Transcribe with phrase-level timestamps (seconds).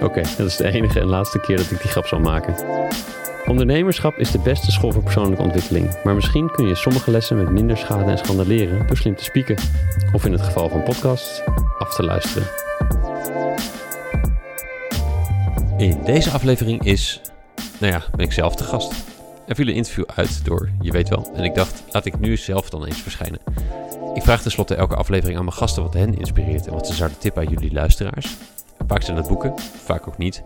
[0.00, 2.54] Oké, dat is de enige en laatste keer dat ik die grap zal maken.
[3.46, 7.50] Ondernemerschap is de beste school voor persoonlijke ontwikkeling, maar misschien kun je sommige lessen met
[7.50, 9.56] minder schade en schande leren door slim te spieken.
[10.12, 11.42] Of in het geval van podcasts,
[11.78, 12.48] af te luisteren.
[15.78, 17.20] In deze aflevering is,
[17.80, 18.92] nou ja, ben ik zelf te gast.
[19.46, 22.36] Er viel een interview uit door, je weet wel, en ik dacht, laat ik nu
[22.36, 23.40] zelf dan eens verschijnen.
[24.14, 27.18] Ik vraag tenslotte elke aflevering aan mijn gasten wat hen inspireert en wat ze zouden
[27.18, 28.36] tippen aan jullie luisteraars.
[28.86, 30.42] Vaak zijn dat boeken, vaak ook niet.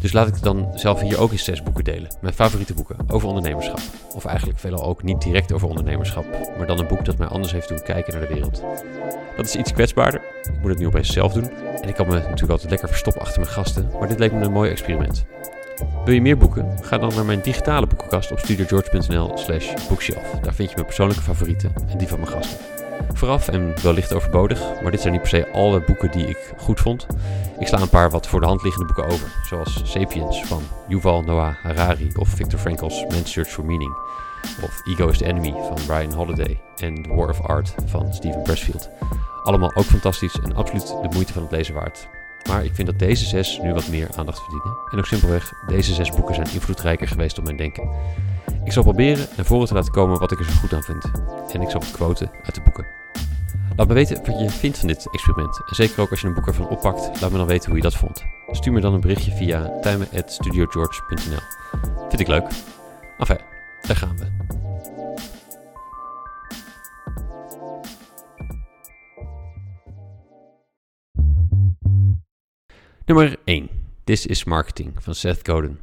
[0.00, 2.10] Dus laat ik dan zelf hier ook eens zes boeken delen.
[2.20, 3.80] Mijn favoriete boeken over ondernemerschap.
[4.14, 6.24] Of eigenlijk veelal ook niet direct over ondernemerschap,
[6.58, 8.62] maar dan een boek dat mij anders heeft doen kijken naar de wereld.
[9.36, 10.20] Dat is iets kwetsbaarder.
[10.42, 11.50] Ik moet het nu opeens zelf doen.
[11.82, 14.44] En ik kan me natuurlijk altijd lekker verstoppen achter mijn gasten, maar dit leek me
[14.44, 15.24] een mooi experiment.
[16.04, 16.78] Wil je meer boeken?
[16.80, 20.30] Ga dan naar mijn digitale boekenkast op studiogeorge.nl slash bookshelf.
[20.42, 22.73] Daar vind je mijn persoonlijke favorieten en die van mijn gasten.
[23.12, 26.80] Vooraf en wellicht overbodig, maar dit zijn niet per se alle boeken die ik goed
[26.80, 27.06] vond.
[27.58, 31.22] Ik sla een paar wat voor de hand liggende boeken over, zoals Sapiens van Yuval
[31.22, 33.96] Noah Harari of Viktor Frankl's Man's Search for Meaning.
[34.62, 38.42] Of Ego is the Enemy van Ryan Holiday en The War of Art van Steven
[38.42, 38.88] Pressfield.
[39.42, 42.08] Allemaal ook fantastisch en absoluut de moeite van het lezen waard.
[42.48, 44.76] Maar ik vind dat deze zes nu wat meer aandacht verdienen.
[44.90, 47.88] En ook simpelweg, deze zes boeken zijn invloedrijker geweest op mijn denken.
[48.64, 51.04] Ik zal proberen naar voren te laten komen wat ik er zo goed aan vind.
[51.52, 52.86] En ik zal het quoten uit de boeken.
[53.76, 55.60] Laat me weten wat je vindt van dit experiment.
[55.66, 57.82] En zeker ook als je een boek ervan oppakt, laat me dan weten hoe je
[57.82, 58.24] dat vond.
[58.50, 61.40] Stuur me dan een berichtje via timen.studiogeorge.nl
[62.08, 62.46] Vind ik leuk.
[63.18, 63.38] Enfin,
[63.86, 64.26] daar gaan we.
[73.04, 73.68] Nummer 1.
[74.04, 75.78] This is Marketing van Seth Godin.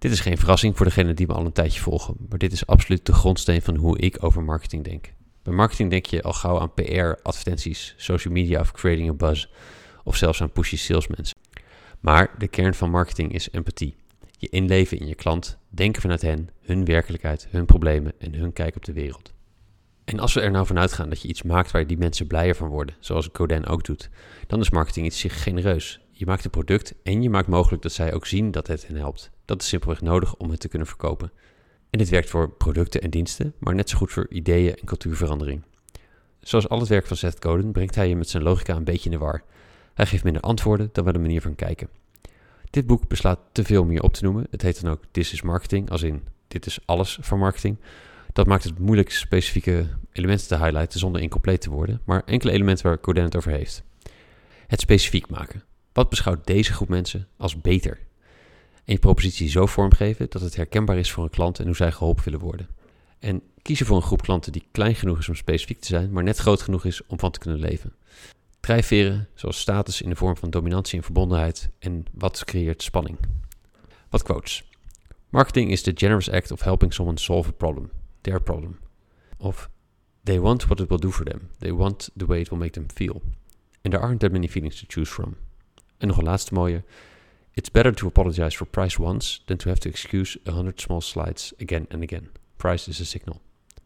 [0.00, 2.66] Dit is geen verrassing voor degenen die me al een tijdje volgen, maar dit is
[2.66, 5.12] absoluut de grondsteen van hoe ik over marketing denk.
[5.42, 9.46] Bij marketing denk je al gauw aan PR, advertenties, social media of creating a buzz,
[10.04, 11.36] of zelfs aan pushy salesmensen.
[12.00, 13.96] Maar de kern van marketing is empathie.
[14.38, 18.76] Je inleven in je klant, denken vanuit hen, hun werkelijkheid, hun problemen en hun kijk
[18.76, 19.32] op de wereld.
[20.04, 22.56] En als we er nou vanuit gaan dat je iets maakt waar die mensen blijer
[22.56, 24.10] van worden, zoals Godin ook doet,
[24.46, 26.00] dan is marketing iets zich genereus.
[26.10, 28.96] Je maakt een product en je maakt mogelijk dat zij ook zien dat het hen
[28.96, 29.30] helpt.
[29.50, 31.32] Dat is simpelweg nodig om het te kunnen verkopen.
[31.90, 35.62] En dit werkt voor producten en diensten, maar net zo goed voor ideeën en cultuurverandering.
[36.40, 39.10] Zoals al het werk van Seth Godin brengt hij je met zijn logica een beetje
[39.10, 39.42] in de war.
[39.94, 41.88] Hij geeft minder antwoorden dan wel een manier van kijken.
[42.70, 44.46] Dit boek beslaat te veel meer op te noemen.
[44.50, 47.76] Het heet dan ook This is Marketing, als in dit is alles van marketing.
[48.32, 52.86] Dat maakt het moeilijk specifieke elementen te highlighten zonder incompleet te worden, maar enkele elementen
[52.86, 53.82] waar Godin het over heeft.
[54.66, 55.64] Het specifiek maken.
[55.92, 58.08] Wat beschouwt deze groep mensen als beter?
[58.84, 61.92] En je propositie zo vormgeven dat het herkenbaar is voor een klant en hoe zij
[61.92, 62.68] geholpen willen worden.
[63.18, 66.22] En kiezen voor een groep klanten die klein genoeg is om specifiek te zijn, maar
[66.22, 67.94] net groot genoeg is om van te kunnen leven.
[68.60, 73.18] Drijfveren, zoals status in de vorm van dominantie en verbondenheid en wat creëert spanning.
[74.08, 74.68] Wat quotes.
[75.28, 78.78] Marketing is the generous act of helping someone solve a problem, their problem.
[79.36, 79.70] Of
[80.22, 81.50] they want what it will do for them.
[81.58, 83.22] They want the way it will make them feel.
[83.82, 85.36] And there aren't that many feelings to choose from.
[85.98, 86.82] En nog een laatste mooie.
[87.60, 91.00] It's better to apologize for price once than to have to excuse a hundred small
[91.00, 92.28] slides again and again.
[92.56, 93.40] Price is a signal.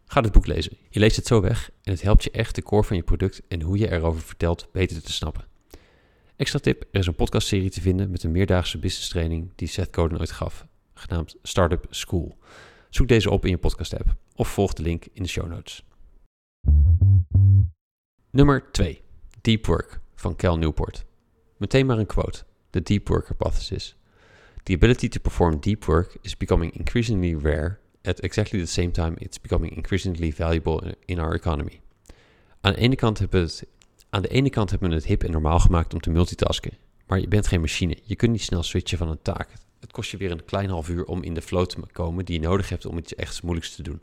[0.06, 0.76] Ga dit boek lezen.
[0.90, 3.42] Je leest het zo weg en het helpt je echt de core van je product
[3.48, 5.44] en hoe je erover vertelt beter te snappen.
[6.36, 9.96] Extra tip, er is een podcastserie te vinden met een meerdaagse business training die Seth
[9.96, 12.38] Godin ooit gaf, genaamd Startup School.
[12.90, 15.84] Zoek deze op in je podcast app of volg de link in de show notes.
[18.30, 19.02] Nummer 2.
[19.40, 21.04] Deep Work van Cal Newport.
[21.56, 22.44] Meteen maar een quote.
[22.74, 23.94] The Deep Work Hypothesis.
[24.64, 27.78] The ability to perform deep work is becoming increasingly rare.
[28.02, 31.80] At exactly the same time, it's becoming increasingly valuable in our economy.
[32.60, 33.66] Aan de ene kant hebben we het,
[34.10, 36.72] aan de ene kant hebben we het hip en normaal gemaakt om te multitasken.
[37.06, 37.98] Maar je bent geen machine.
[38.02, 39.48] Je kunt niet snel switchen van een taak.
[39.80, 42.40] Het kost je weer een klein half uur om in de flow te komen die
[42.40, 44.02] je nodig hebt om iets echt moeilijks te doen.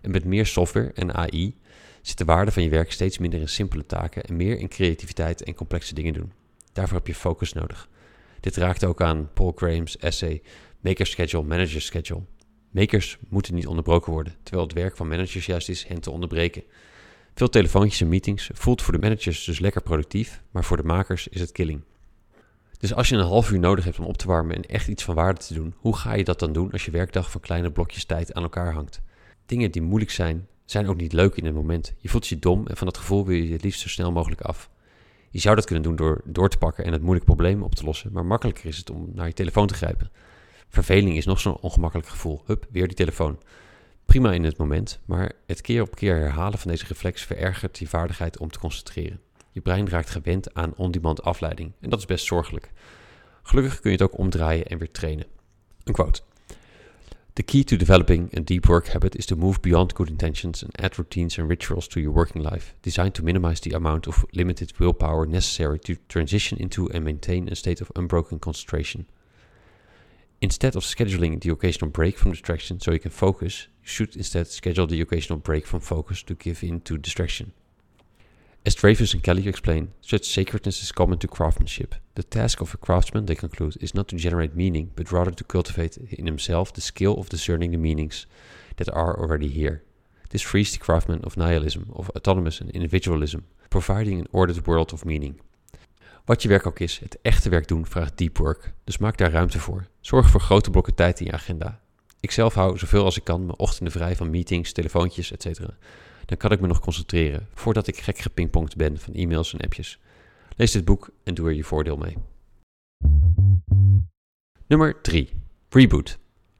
[0.00, 1.58] En met meer software en AI
[2.02, 5.42] zit de waarde van je werk steeds minder in simpele taken en meer in creativiteit
[5.42, 6.32] en complexe dingen doen.
[6.72, 7.88] Daarvoor heb je focus nodig.
[8.40, 10.42] Dit raakt ook aan Paul Graham's essay
[10.80, 12.22] Maker Schedule, Manager Schedule.
[12.70, 16.62] Makers moeten niet onderbroken worden, terwijl het werk van managers juist is hen te onderbreken.
[17.34, 21.28] Veel telefoontjes en meetings voelt voor de managers dus lekker productief, maar voor de makers
[21.28, 21.82] is het killing.
[22.78, 25.04] Dus als je een half uur nodig hebt om op te warmen en echt iets
[25.04, 27.70] van waarde te doen, hoe ga je dat dan doen als je werkdag van kleine
[27.70, 29.00] blokjes tijd aan elkaar hangt?
[29.46, 31.94] Dingen die moeilijk zijn, zijn ook niet leuk in het moment.
[31.98, 34.40] Je voelt je dom en van dat gevoel wil je het liefst zo snel mogelijk
[34.40, 34.70] af.
[35.32, 37.84] Je zou dat kunnen doen door door te pakken en het moeilijke probleem op te
[37.84, 40.10] lossen, maar makkelijker is het om naar je telefoon te grijpen.
[40.68, 42.42] Verveling is nog zo'n ongemakkelijk gevoel.
[42.46, 43.38] Hup, weer die telefoon.
[44.04, 47.88] Prima in het moment, maar het keer op keer herhalen van deze reflex verergert je
[47.88, 49.20] vaardigheid om te concentreren.
[49.50, 52.70] Je brein raakt gewend aan on-demand afleiding en dat is best zorgelijk.
[53.42, 55.26] Gelukkig kun je het ook omdraaien en weer trainen.
[55.84, 56.22] Een quote.
[57.34, 60.70] The key to developing a deep work habit is to move beyond good intentions and
[60.78, 64.78] add routines and rituals to your working life, designed to minimize the amount of limited
[64.78, 69.06] willpower necessary to transition into and maintain a state of unbroken concentration.
[70.42, 74.46] Instead of scheduling the occasional break from distraction so you can focus, you should instead
[74.48, 77.54] schedule the occasional break from focus to give in to distraction.
[78.64, 81.96] As Dreyfus and Kelly explain, such sacredness is common to craftsmanship.
[82.14, 85.44] The task of a craftsman, they conclude, is not to generate meaning, but rather to
[85.44, 88.26] cultivate in himself the skill of discerning the meanings
[88.76, 89.82] that are already here.
[90.28, 95.04] This frees the craftsman of nihilism, of autonomous and individualism, providing an ordered world of
[95.04, 95.40] meaning.
[96.24, 99.32] Wat je werk ook is, het echte werk doen vraagt deep work, dus maak daar
[99.32, 99.86] ruimte voor.
[100.00, 101.80] Zorg voor grote blokken tijd in je agenda.
[102.20, 105.60] Ik zelf hou zoveel als ik kan mijn ochtenden vrij van meetings, telefoontjes, etc
[106.32, 109.98] dan kan ik me nog concentreren voordat ik gek gepingpongd ben van e-mails en appjes.
[110.56, 112.16] Lees dit boek en doe er je voordeel mee.
[114.66, 115.30] Nummer 3.
[115.68, 116.18] Reboot.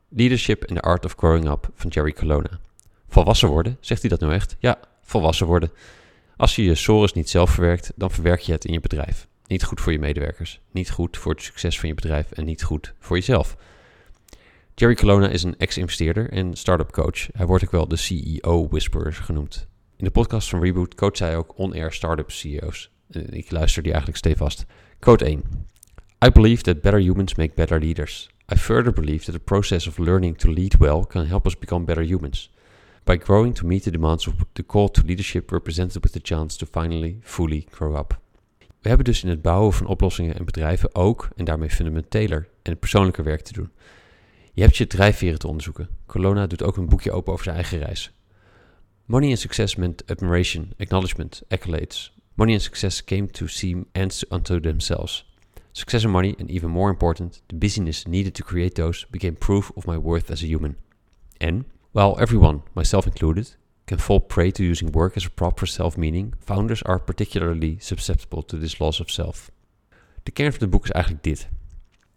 [0.09, 2.61] Leadership and the Art of Growing Up van Jerry Colonna.
[3.09, 4.57] Volwassen worden, zegt hij dat nou echt?
[4.59, 5.71] Ja, volwassen worden.
[6.37, 9.29] Als je je sores niet zelf verwerkt, dan verwerk je het in je bedrijf.
[9.47, 12.63] Niet goed voor je medewerkers, niet goed voor het succes van je bedrijf en niet
[12.63, 13.57] goed voor jezelf.
[14.83, 17.29] Jerry Colonna is een ex-investeerder en start-up coach.
[17.33, 19.67] Hij wordt ook wel de CEO Whisperer genoemd.
[19.97, 22.91] In de podcast van Reboot coacht hij ook on-air start-up CEO's.
[23.09, 24.67] Ik luister die eigenlijk stevast.
[24.99, 25.43] Quote 1.
[26.27, 28.31] I believe that better humans make better leaders.
[28.53, 31.85] I further believe that the process of learning to lead well can help us become
[31.85, 32.53] better humans.
[33.05, 36.35] By growing to meet the demands of the call to leadership, we're presented with the
[36.35, 38.21] chance to finally fully grow up.
[38.59, 42.79] We hebben dus in het bouwen van oplossingen en bedrijven ook, en daarmee fundamenteler en
[42.79, 43.71] persoonlijker werk te doen.
[44.55, 45.89] Je hebt je drijfveren te onderzoeken.
[46.07, 48.13] Colonna doet ook een boekje open over zijn eigen reis.
[49.05, 52.13] Money and success meant admiration, acknowledgement, accolades.
[52.35, 55.31] Money and success came to seem ends unto themselves.
[55.73, 59.71] Success and money, and even more important, the busyness needed to create those, became proof
[59.77, 60.77] of my worth as a human.
[61.41, 63.57] And, while everyone, myself included,
[63.87, 67.79] can fall prey to using work as a prop for self meaning, founders are particularly
[67.81, 69.51] susceptible to this loss of self.
[70.23, 71.49] De kern van het boek is eigenlijk dit.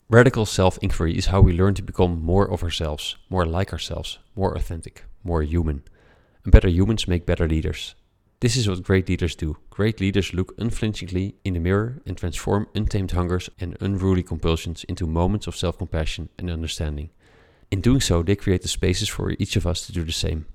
[0.07, 4.19] Radical self inquiry is how we learn to become more of ourselves, more like ourselves,
[4.35, 5.81] more authentic, more human.
[6.43, 7.95] And better humans make better leaders.
[8.39, 9.57] This is what great leaders do.
[9.71, 15.07] Great leaders look unflinchingly in the mirror and transform untamed hungers and unruly compulsions into
[15.07, 17.09] moments of self compassion and understanding.
[17.71, 20.45] In doing so, they create the spaces for each of us to do the same,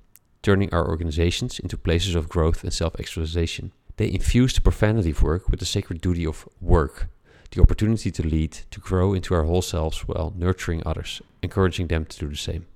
[0.42, 3.72] turning our organizations into places of growth and self actualization.
[3.96, 7.08] They infuse the profanity of work with the sacred duty of work,
[7.50, 12.04] the opportunity to lead, to grow into our whole selves while nurturing others, encouraging them
[12.04, 12.66] to do the same.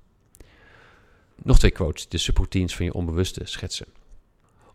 [1.44, 3.86] Nog twee quotes, de subroutines van je onbewuste schetsen.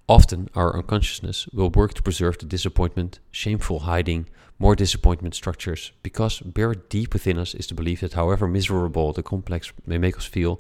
[0.06, 6.42] Often our unconsciousness will work to preserve the disappointment, shameful hiding, more disappointment structures, because
[6.46, 10.25] buried deep within us is the belief that however miserable the complex may make us
[10.25, 10.60] feel,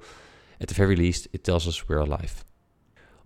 [0.59, 2.43] at the very least it tells us we're alive.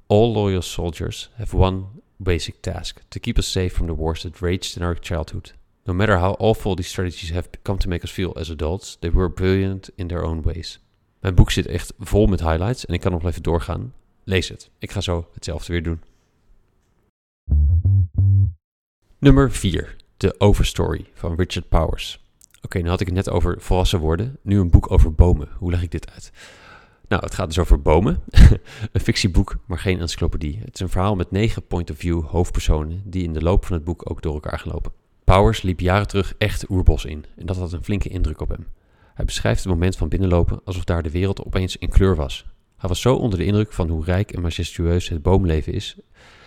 [0.08, 1.86] All loyal soldiers have one
[2.18, 5.52] basic task to keep us safe from the wars that raged in our childhood
[5.86, 9.12] No matter how awful these strategies have come to make us feel as adults, they
[9.12, 10.80] were brilliant in their own ways.
[11.20, 13.94] Mijn boek zit echt vol met highlights en ik kan nog even doorgaan.
[14.24, 14.70] Lees het.
[14.80, 16.02] Ik ga zo hetzelfde weer doen.
[19.20, 19.96] Nummer 4.
[20.18, 22.26] The Overstory van Richard Powers.
[22.62, 24.38] Oké, nu had ik het net over volwassen worden.
[24.42, 25.50] Nu een boek over bomen.
[25.58, 26.32] Hoe leg ik dit uit?
[27.08, 28.24] Nou, het gaat dus over bomen.
[28.92, 30.60] een fictieboek, maar geen encyclopedie.
[30.66, 34.10] Het is een verhaal met negen point-of-view hoofdpersonen die in de loop van het boek
[34.12, 35.03] ook door elkaar gaan lopen.
[35.24, 38.68] Powers liep jaren terug echt oerbos in en dat had een flinke indruk op hem.
[39.14, 42.46] Hij beschrijft het moment van binnenlopen alsof daar de wereld opeens in kleur was.
[42.78, 45.98] Hij was zo onder de indruk van hoe rijk en majestueus het boomleven is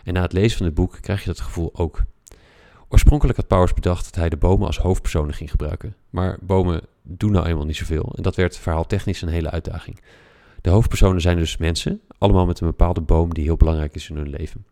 [0.04, 2.02] en na het lezen van het boek krijg je dat gevoel ook.
[2.88, 7.32] Oorspronkelijk had Powers bedacht dat hij de bomen als hoofdpersonen ging gebruiken, maar bomen doen
[7.32, 10.00] nou eenmaal niet zoveel en dat werd verhaaltechnisch een hele uitdaging.
[10.60, 14.16] De hoofdpersonen zijn dus mensen, allemaal met een bepaalde boom die heel belangrijk is in
[14.16, 14.66] hun leven.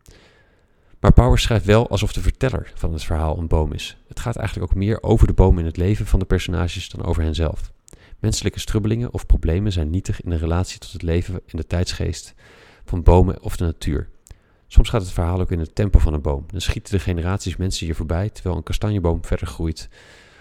[1.05, 3.97] Maar Powers schrijft wel alsof de verteller van het verhaal een boom is.
[4.07, 7.05] Het gaat eigenlijk ook meer over de boom in het leven van de personages dan
[7.05, 7.71] over henzelf.
[8.19, 12.33] Menselijke strubbelingen of problemen zijn nietig in de relatie tot het leven en de tijdsgeest
[12.85, 14.09] van bomen of de natuur.
[14.67, 16.43] Soms gaat het verhaal ook in het tempo van een boom.
[16.47, 19.89] Dan schieten de generaties mensen hier voorbij terwijl een kastanjeboom verder groeit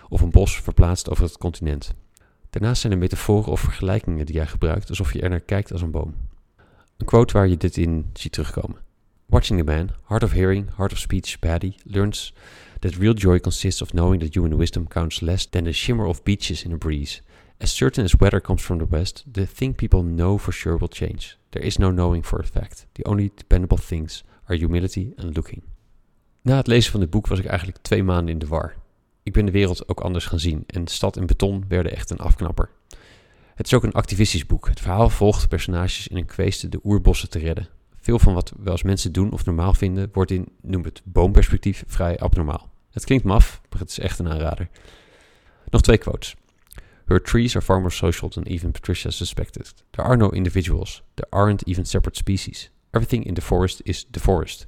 [0.09, 1.94] of een bos verplaatst over het continent.
[2.50, 5.83] Daarnaast zijn er metaforen of vergelijkingen die hij gebruikt alsof je er naar kijkt als
[5.83, 6.14] een boom.
[6.97, 8.92] Een quote waar je dit in ziet terugkomen.
[9.31, 12.33] Watching the man, hard of hearing, hard of speech, baddie, learns
[12.81, 16.25] that real joy consists of knowing that human wisdom counts less than the shimmer of
[16.25, 17.23] beaches in a breeze.
[17.61, 20.88] As certain as weather comes from the west, the thing people know for sure will
[20.88, 21.38] change.
[21.50, 22.87] There is no knowing for a fact.
[22.95, 25.62] The only dependable things are humility and looking.
[26.43, 28.75] Na het lezen van dit boek was ik eigenlijk twee maanden in de war.
[29.23, 32.19] Ik ben de wereld ook anders gaan zien en stad en beton werden echt een
[32.19, 32.71] afknapper.
[33.54, 34.69] Het is ook een activistisch boek.
[34.69, 37.69] Het verhaal volgt personages in een kweeste de oerbossen te redden.
[38.04, 41.84] Veel van wat we als mensen doen of normaal vinden, wordt in, noem het boomperspectief,
[41.87, 42.70] vrij abnormaal.
[42.90, 44.68] Het klinkt maf, maar het is echt een aanrader.
[45.70, 46.37] Nog twee quotes.
[47.04, 49.75] Her trees are far more social than even Patricia suspected.
[49.90, 51.02] There are no individuals.
[51.14, 52.70] There aren't even separate species.
[52.90, 54.66] Everything in the forest is the forest.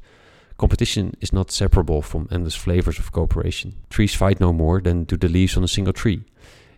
[0.56, 3.74] Competition is not separable from endless flavors of cooperation.
[3.88, 6.24] Trees fight no more than do the leaves on a single tree.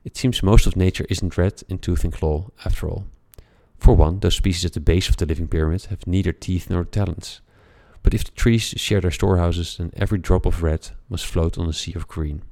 [0.03, 3.05] It seems most of nature isn't red in tooth and claw, after all.
[3.79, 6.85] For one, those species at the base of the living pyramid have neither teeth nor
[6.85, 7.41] talons.
[8.03, 11.69] But if the trees share their storehouses, then every drop of red must float on
[11.69, 12.43] a sea of green.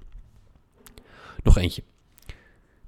[1.45, 1.83] Nog eentje.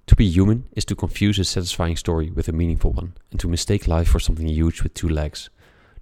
[0.06, 3.48] To be human is to confuse a satisfying story with a meaningful one, and to
[3.48, 5.50] mistake life for something huge with two legs.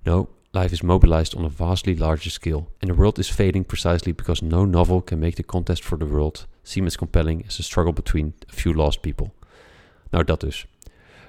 [0.04, 4.12] No, life is mobilized on a vastly larger scale, and the world is fading precisely
[4.12, 7.62] because no novel can make the contest for the world seem as compelling as the
[7.62, 9.34] struggle between a few lost people.
[10.12, 10.66] Nou, dat dus.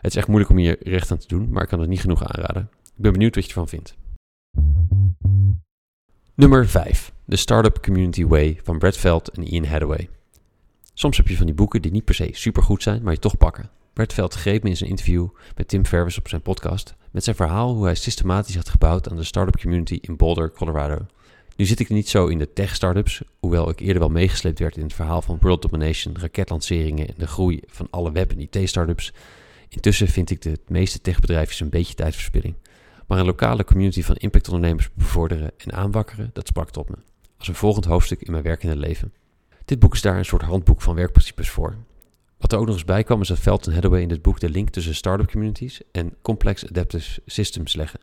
[0.02, 2.02] Het is echt moeilijk om hier recht aan te doen, maar ik kan het niet
[2.02, 2.70] genoeg aanraden.
[2.84, 3.96] Ik ben benieuwd wat je ervan vindt.
[6.34, 7.14] Nummer 5.
[7.28, 10.10] The Startup Community Way van Brad Veld en Ian Hathaway.
[10.94, 13.38] Soms heb je van die boeken die niet per se supergoed zijn, maar je toch
[13.38, 13.70] pakken.
[13.94, 17.36] Brad Veld greep me in zijn interview met Tim Ferriss op zijn podcast met zijn
[17.36, 21.06] verhaal hoe hij systematisch had gebouwd aan de startup community in Boulder, Colorado.
[21.56, 24.84] Nu zit ik niet zo in de tech-startups, hoewel ik eerder wel meegesleept werd in
[24.84, 29.14] het verhaal van world domination, raketlanceringen en de groei van alle web- en IT-startups.
[29.70, 32.56] Intussen vind ik de meeste techbedrijven een beetje tijdverspilling.
[33.08, 36.96] Maar een lokale community van impactondernemers bevorderen en aanwakkeren, dat sprak tot me.
[37.38, 39.14] Als een volgend hoofdstuk in mijn werkende leven.
[39.66, 41.76] Dit boek is daar een soort handboek van werkprincipes voor.
[42.38, 44.40] Wat er ook nog eens bij kwam is dat Veld en Hathaway in dit boek
[44.40, 48.00] de link tussen startup communities en complex adaptive systems leggen.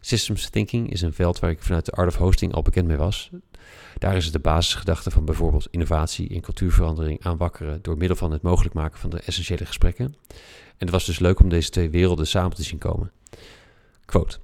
[0.00, 2.96] Systems thinking is een veld waar ik vanuit de Art of Hosting al bekend mee
[2.96, 3.30] was.
[3.98, 8.42] Daar is het de basisgedachte van bijvoorbeeld innovatie en cultuurverandering aanwakkeren door middel van het
[8.42, 10.14] mogelijk maken van de essentiële gesprekken.
[10.78, 13.12] En het was dus leuk om deze twee werelden samen te zien komen.
[14.04, 14.38] Quote.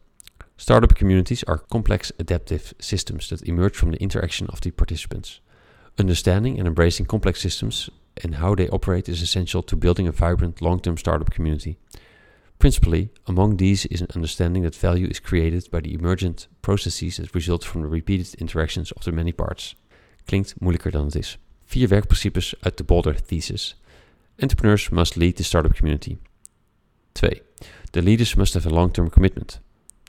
[0.57, 5.43] Startup communities are complex adaptive systems that emerge from the interaction of the participants.
[5.95, 7.91] Understanding and embracing complex systems
[8.25, 11.77] and how they operate is essential to building a vibrant long term startup community.
[12.57, 17.35] Principally, among these is an understanding that value is created by the emergent processes that
[17.35, 19.75] result from the repeated interactions of the many parts.
[20.25, 21.39] Klinkt moeilijker dan het is.
[21.65, 23.77] Vier werkprincipes uit de Boulder Thesis.
[24.43, 26.19] Entrepreneurs must lead the startup community.
[27.15, 27.31] 2.
[27.93, 29.61] The leaders must have a long term commitment.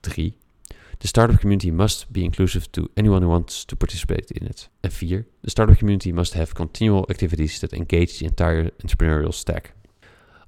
[0.02, 0.36] 3.
[0.98, 4.68] The startup community must be inclusive to anyone who wants to participate in it.
[4.82, 5.24] And 4.
[5.42, 9.72] The startup community must have continual activities that engage the entire entrepreneurial stack.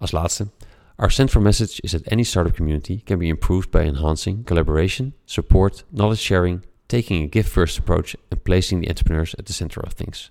[0.00, 0.50] Als laatste,
[0.99, 5.85] our central message is that any startup community can be improved by enhancing collaboration, support,
[5.92, 9.92] knowledge sharing, taking a give first approach and placing the entrepreneurs at the center of
[9.92, 10.30] things.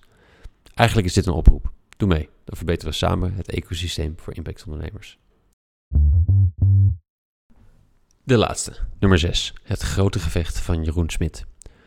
[0.74, 1.72] Eigenlijk is dit een oproep.
[1.96, 5.18] Doe mee, dan verbeteren we samen het ecosysteem voor impactondernemers.
[8.24, 9.54] De laatste, nummer 6.
[9.62, 11.44] Het grote gevecht van Jeroen Smit.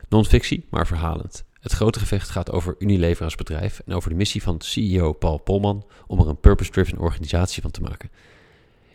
[0.10, 1.46] Non-fictie, maar verhalend.
[1.60, 5.38] Het grote gevecht gaat over Unilever als bedrijf en over de missie van CEO Paul
[5.38, 8.10] Polman om er een purpose-driven organisatie van te maken.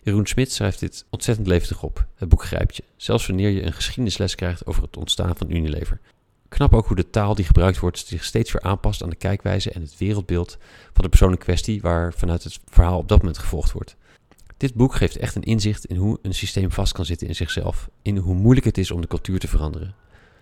[0.03, 2.07] Jeroen Smit schrijft dit ontzettend levendig op.
[2.15, 6.01] Het boek grijpt je, zelfs wanneer je een geschiedenisles krijgt over het ontstaan van Unilever.
[6.57, 9.71] Knap ook hoe de taal die gebruikt wordt zich steeds weer aanpast aan de kijkwijze
[9.71, 10.59] en het wereldbeeld
[10.93, 13.97] van de persoon in kwestie waar vanuit het verhaal op dat moment gevolgd wordt.
[14.57, 17.89] Dit boek geeft echt een inzicht in hoe een systeem vast kan zitten in zichzelf,
[18.03, 19.95] in hoe moeilijk het is om de cultuur te veranderen.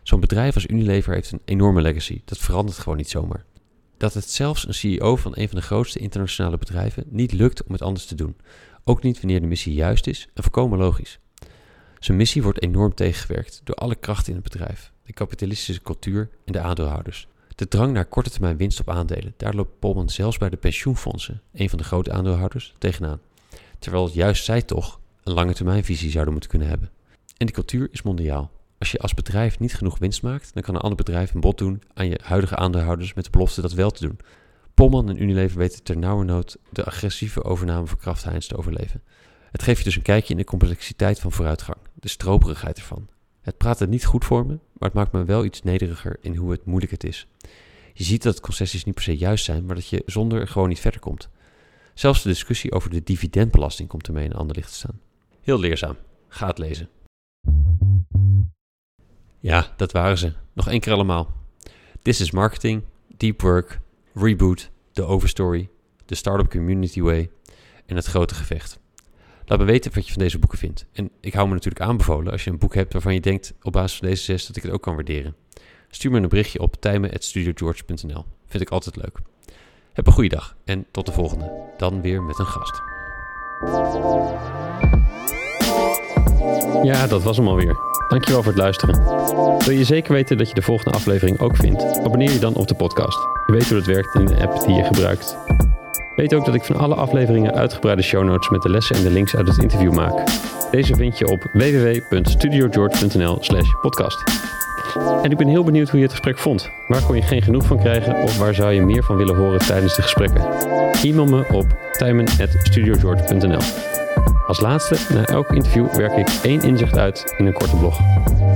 [0.03, 3.45] Zo'n bedrijf als Unilever heeft een enorme legacy, dat verandert gewoon niet zomaar.
[3.97, 7.73] Dat het zelfs een CEO van een van de grootste internationale bedrijven niet lukt om
[7.73, 8.37] het anders te doen,
[8.85, 11.19] ook niet wanneer de missie juist is en volkomen logisch.
[11.99, 16.53] Zijn missie wordt enorm tegengewerkt door alle krachten in het bedrijf, de kapitalistische cultuur en
[16.53, 17.29] de aandeelhouders.
[17.55, 21.43] De drang naar korte termijn winst op aandelen, daar loopt Polman zelfs bij de pensioenfondsen,
[21.53, 23.21] een van de grote aandeelhouders, tegenaan
[23.85, 26.91] terwijl juist zij toch een lange termijnvisie zouden moeten kunnen hebben.
[27.37, 28.51] En die cultuur is mondiaal.
[28.79, 31.59] Als je als bedrijf niet genoeg winst maakt, dan kan een ander bedrijf een bod
[31.59, 34.19] doen aan je huidige aandeelhouders met de belofte dat wel te doen.
[34.75, 39.03] Polman en Unilever weten ter nauwe nood de agressieve overname van Kraft Heinz te overleven.
[39.51, 43.09] Het geeft je dus een kijkje in de complexiteit van vooruitgang, de stroperigheid ervan.
[43.45, 46.37] Het praat er niet goed voor me, maar het maakt me wel iets nederiger in
[46.37, 47.27] hoe het moeilijk het is.
[47.93, 50.81] Je ziet dat concessies niet per se juist zijn, maar dat je zonder gewoon niet
[50.81, 51.29] verder komt.
[51.95, 55.01] Zelfs de discussie over de dividendbelasting komt ermee in een ander licht te staan.
[55.41, 55.97] Heel leerzaam.
[56.29, 56.89] Ga het lezen.
[59.41, 60.33] Ja, dat waren ze.
[60.53, 61.33] Nog één keer allemaal.
[62.03, 62.83] This is Marketing,
[63.17, 63.81] Deep Work,
[64.15, 65.69] Reboot, The Overstory,
[66.05, 67.31] The Startup Community Way
[67.87, 68.79] en Het Grote Gevecht.
[69.47, 70.87] Laat me weten wat je van deze boeken vindt.
[70.93, 73.73] En ik hou me natuurlijk aanbevolen als je een boek hebt waarvan je denkt op
[73.73, 75.35] basis van deze zes dat ik het ook kan waarderen.
[75.91, 78.25] Stuur me een berichtje op tijmen.studiogeorge.nl.
[78.47, 79.19] Vind ik altijd leuk.
[79.93, 81.53] Heb een goede dag en tot de volgende.
[81.77, 82.83] Dan weer met een gast.
[86.83, 87.77] Ja, dat was hem alweer.
[88.09, 89.05] Dankjewel voor het luisteren.
[89.59, 91.83] Wil je zeker weten dat je de volgende aflevering ook vindt?
[91.85, 93.19] Abonneer je dan op de podcast.
[93.47, 95.37] Je weet hoe het werkt in de app die je gebruikt.
[96.17, 99.11] Weet ook dat ik van alle afleveringen uitgebreide show notes met de lessen en de
[99.11, 100.23] links uit het interview maak.
[100.71, 104.23] Deze vind je op www.studiogeorge.nl slash podcast.
[105.23, 106.71] En ik ben heel benieuwd hoe je het gesprek vond.
[106.89, 109.59] Waar kon je geen genoeg van krijgen of waar zou je meer van willen horen
[109.59, 110.45] tijdens de gesprekken?
[111.03, 113.61] E-mail me op tijmen.studiogeorge.nl
[114.47, 118.01] Als laatste, na elk interview werk ik één inzicht uit in een korte blog.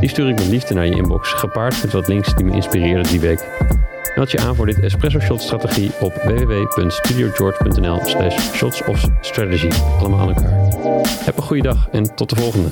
[0.01, 3.11] Die stuur ik met liefde naar je inbox, gepaard met wat links die me inspireerden
[3.11, 3.47] die week.
[4.19, 9.71] Meld je aan voor dit Espresso Shot strategie op www.studiogeorge.nl slash shots of strategy.
[9.99, 10.69] Allemaal aan elkaar.
[11.25, 12.69] Heb een goede dag en tot de volgende.